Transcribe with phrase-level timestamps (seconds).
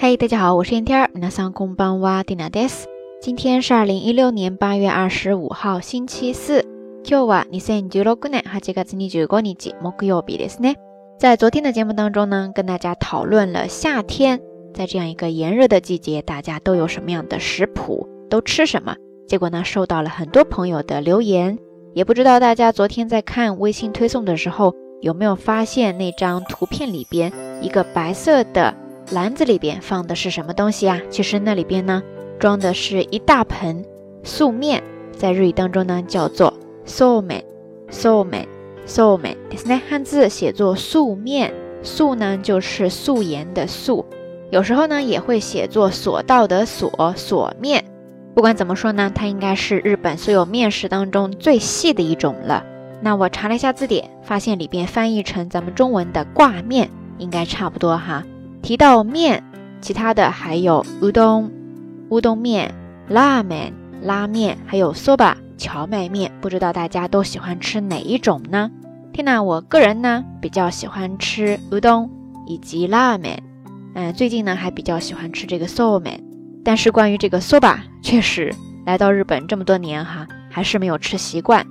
[0.00, 2.86] 嘿，大家好，我是天儿，皆さんこんばんは、ディナです。
[3.20, 6.64] 今天是二零一六年八月二十五号，星期四。
[7.02, 10.76] 今日は二千十六年八月二十五日木曜日ですね。
[11.18, 14.40] 在昨天的节目当中呢，跟大家讨论了夏天，
[14.74, 18.96] 在这样一个炎热的季节，大家都有什么样的食谱，都吃什么？
[19.26, 21.58] 结果呢，收到了很多朋友的留言。
[21.94, 27.32] 也不知道大家昨天在看微信推送的时候，有没有发现那张图片里边
[27.62, 28.74] 一个白色的。
[29.11, 31.01] 篮子里边放的是什么东西啊？
[31.09, 32.01] 其实那里边呢
[32.39, 33.83] 装的是一大盆
[34.23, 36.53] 素面，在日语当中呢叫做
[36.85, 37.43] 素面，
[37.89, 38.47] 素面，
[38.85, 39.37] 素面。
[39.65, 41.53] 那汉字写作素面，
[41.83, 44.05] 素呢就是素颜的素，
[44.49, 47.83] 有时候呢也会写作索道的索，索面。
[48.33, 52.63] 不管怎么说呢，它应该是日本所有面食当中最细的一种了。
[53.01, 58.23] 那我查了一下字典，发现里边翻译成咱们中文的挂面应该差不多哈。
[58.61, 59.43] 提到面，
[59.81, 61.51] 其他的还有乌冬、
[62.09, 62.73] 乌冬面、
[63.07, 63.73] 拉面、
[64.03, 66.31] 拉面，还有 soba 荞麦面。
[66.39, 68.69] 不知道大家都喜欢吃哪一种呢？
[69.11, 72.09] 天呐，我个人呢比较喜欢吃乌冬
[72.45, 73.41] 以及拉面，
[73.95, 76.19] 嗯，最近呢还比较喜欢吃这个 soba。
[76.63, 78.53] 但是关于这个 soba，确实
[78.85, 81.65] 来到日本这么多年哈，还是没有吃习惯，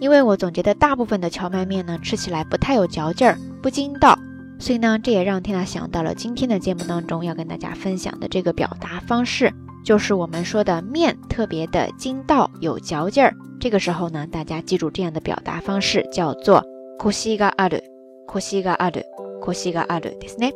[0.00, 4.18] 因为我总觉得大部分的荞麦面呢吃起来不太有嚼劲儿，不筋道。
[4.61, 9.53] 所以呢，这也让缇娜想到了今天的节目当中要跟大家分享的这个表达方式，
[9.85, 13.33] 就是我们说的面特别的筋道有嚼劲儿。
[13.59, 16.63] 这个时候呢，大家记住这样的表达方式叫做“
[16.97, 17.81] コシがある”，“
[18.27, 19.03] コシがある”，“
[19.41, 20.51] コシがある”ですね。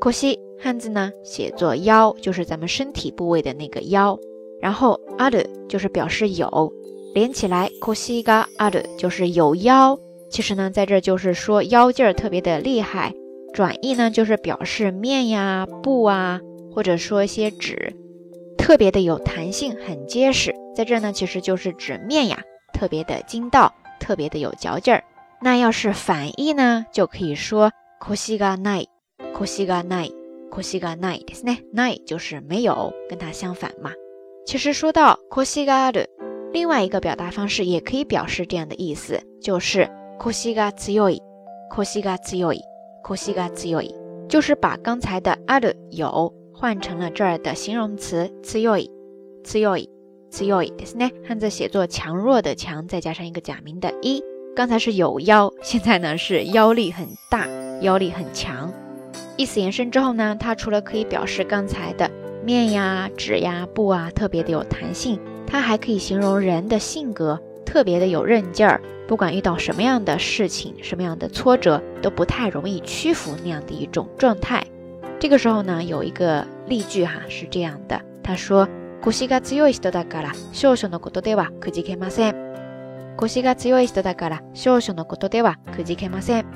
[0.00, 4.18] コシ汉字呢写作腰，就是咱们身体部位的那个腰，
[4.60, 6.72] 然后ある就是表示有，
[7.14, 9.98] 连起来コシがある就是有腰。
[10.30, 13.14] 其实呢，在这就是说腰劲儿特别的厉害。
[13.52, 16.40] 转义呢，就是表示面呀、布啊，
[16.72, 17.94] 或者说一些纸，
[18.58, 20.54] 特别的有弹性，很结实。
[20.74, 22.42] 在这呢，其实就是指面呀，
[22.72, 25.04] 特别的筋道，特别的有嚼劲儿。
[25.40, 28.88] 那要是反义呢，就可以说コシがない、
[29.34, 30.12] コシがない、
[30.50, 31.62] コシがないですね。
[31.72, 33.92] ない就是没有，跟它相反嘛。
[34.46, 36.08] 其实说到コシがある，
[36.52, 39.88] 另外一个表达方式也可以表示这样的意思，就是
[40.18, 41.20] コシが強い、
[41.70, 42.60] コシが強い。
[43.02, 43.94] コシが強い，
[44.28, 48.90] 就是把刚才的ある有换成了这儿的形容词強い、
[49.44, 49.88] 強い、
[50.30, 51.12] 強いですね。
[51.26, 54.22] 汉字写作强弱的强，再加上一个假名的一。
[54.56, 57.46] 刚才是有腰，现在呢是腰力很大，
[57.80, 58.72] 腰力很强。
[59.36, 62.08] 意思延伸之后呢，它除了可以表示刚才的
[62.44, 68.80] 面呀、纸呀、布啊特别的有弹性，它还可以形容人的性格 特别的有韧劲儿。
[69.06, 74.64] 不管遇到什么样的事情，什么样的挫折，都不太容易屈服那样的一种状态。
[75.20, 78.66] 这个时候呢，有一个例句哈，是这样的，他说：“
[79.02, 82.34] 腰が強い人だから少々のことではくじけません。”
[83.18, 86.46] 腰が強い人だから少々のことではくじけません。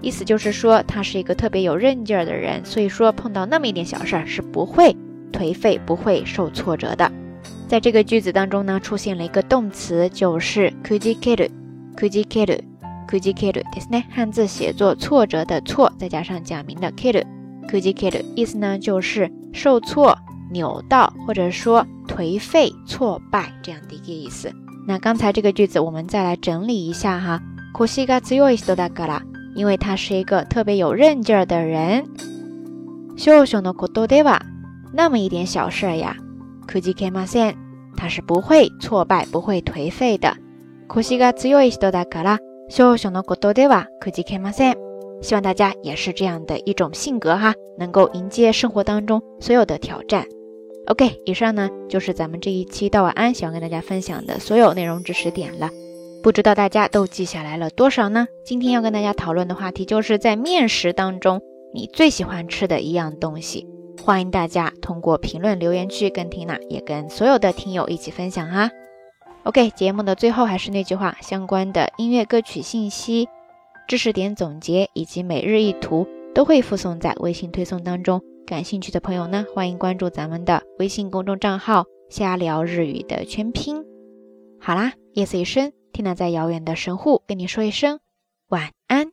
[0.00, 4.96] 意思就是说，他是一个特别有韧劲儿的人，所以说碰到那么一点小事儿是不会
[5.30, 7.12] 颓废、不会受挫折的。
[7.68, 11.50] 在这个句子当中呢，出现了一个动词，就是くじける。
[11.96, 12.62] くじける、
[13.08, 14.04] くじけるですね。
[14.08, 17.26] 汉字写作挫折的挫，再加上假名的ける、
[17.68, 20.16] くじける，意思呢就是受挫、
[20.52, 24.52] 扭到，或者说颓废、挫败这样的一个意思。
[24.86, 27.42] 那刚才这个句子我们再来整理一下哈。
[27.74, 29.22] 腰が強い人だから，
[29.56, 32.04] 因为他是一个特别有韧劲儿的人。
[33.16, 34.40] 少々のことでは，
[34.94, 36.16] 那么一点小事呀。
[36.66, 37.56] くじけません，
[37.96, 40.36] 他是不会挫败、不会颓废的。
[40.88, 42.38] 腰が強い人だから、
[42.68, 44.76] 少々のことではくじけません。
[45.20, 50.26] 希望大家也是这样的一种性格哈，能够迎接生活当中所有的挑战。
[50.86, 55.70] OK，以上呢就是咱们这一期到晚安想要跟大家分享的所有内容知识点了。
[56.22, 58.26] 不知道大家都记下来了多少呢？
[58.44, 61.40] 今天要跟大家讨论的话题就是在面食当中
[61.74, 63.66] 你最喜欢吃的一样东西。
[64.05, 68.69] 欢迎大家通过评论留言区跟缇娜也跟所有的听友一起分享哈。
[69.43, 73.29] OK，节目的最后还是那句话，相关的音乐歌曲信息、
[73.87, 76.05] 知识点总结以及每日一图
[76.35, 78.21] 都会附送在微信推送当中。
[78.45, 83.85] 感兴趣的朋友呢，欢迎关注咱们的微信公众账号“瞎聊日语”的全拼。
[84.59, 88.01] 好啦，夜色已深，缇娜在遥远的神户跟你说一声
[88.49, 89.12] 晚安。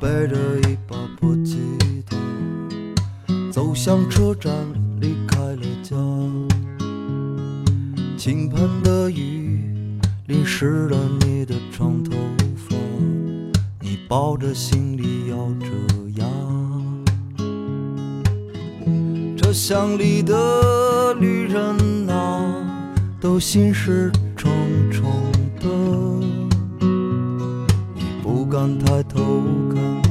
[0.00, 0.36] 背着
[0.68, 1.58] 一把破吉
[2.06, 2.16] 他，
[3.50, 4.52] 走向车站，
[5.00, 5.96] 离开了家。
[8.16, 12.12] 倾盆的雨淋湿了你的长头
[12.54, 12.76] 发，
[13.80, 15.66] 你抱着行李咬着
[16.16, 16.26] 牙。
[19.36, 22.54] 车厢里的旅人啊，
[23.20, 24.52] 都心事重
[24.92, 25.10] 重
[28.58, 29.20] 敢抬头
[29.72, 30.02] 看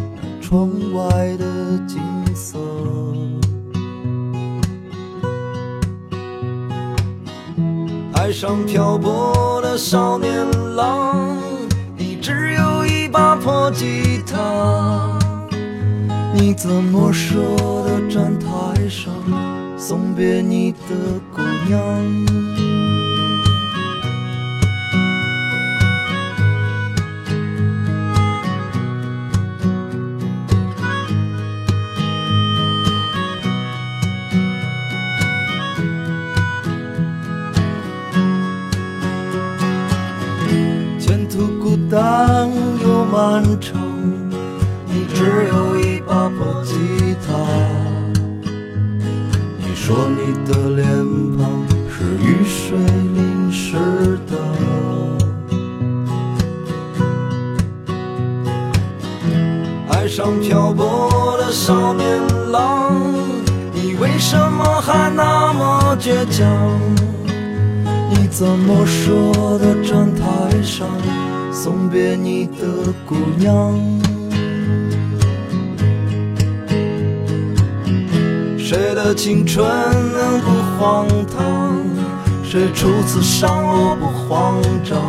[0.41, 1.99] 窗外的景
[2.33, 2.57] 色。
[8.13, 10.31] 海上漂泊的少年
[10.77, 11.27] 郎，
[11.97, 15.19] 你只有一把破吉他，
[16.33, 17.35] 你怎么舍
[17.83, 19.13] 得站台上
[19.77, 22.66] 送别你的姑娘？
[43.17, 43.81] 漫长，
[44.85, 46.75] 你只有一把破吉
[47.25, 47.33] 他。
[49.57, 50.87] 你说你的脸
[51.35, 54.37] 庞是雨水淋湿的，
[59.89, 62.21] 爱上漂泊的少年
[62.51, 63.01] 郎，
[63.73, 66.45] 你为什么还那么倔强？
[68.11, 69.11] 你怎么舍
[69.57, 70.87] 得站台上
[71.59, 73.73] 送别你的姑娘？
[78.59, 79.67] 谁的青春
[80.45, 81.75] 不荒唐？
[82.43, 85.01] 谁初次上路不慌张？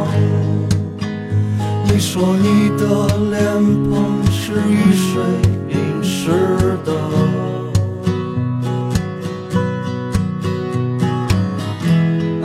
[1.84, 3.44] 你说你的脸
[3.90, 5.22] 庞是雨水
[5.68, 6.94] 淋湿的。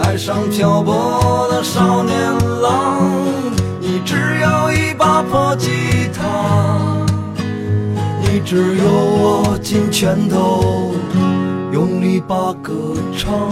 [0.04, 2.14] 爱上漂泊的少年
[2.62, 3.23] 郎，
[4.44, 5.70] 有一把破吉
[6.14, 6.22] 他，
[8.22, 10.94] 你只有握紧拳头，
[11.72, 12.74] 用力把歌
[13.18, 13.50] 唱。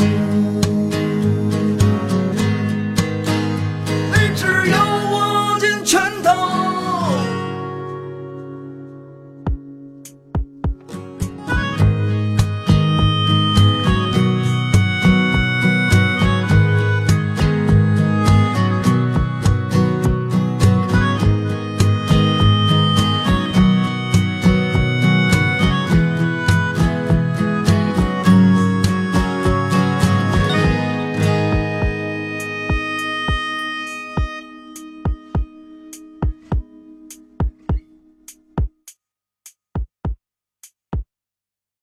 [4.11, 4.90] 你只有。